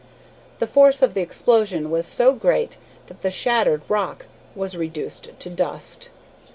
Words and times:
The 0.57 0.65
force 0.65 1.03
of 1.03 1.13
the 1.13 1.21
explosion 1.21 1.91
was 1.91 2.07
so 2.07 2.33
great 2.33 2.77
that 3.05 3.21
the 3.21 3.29
shattered 3.29 3.83
rock 3.87 4.25
was 4.55 4.75
reduced 4.75 5.29
to 5.37 5.47
dust. 5.51 6.09